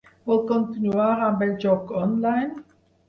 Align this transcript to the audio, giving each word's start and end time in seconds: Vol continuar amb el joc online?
Vol 0.29 0.39
continuar 0.51 1.11
amb 1.27 1.45
el 1.49 1.53
joc 1.67 1.93
online? 2.03 2.65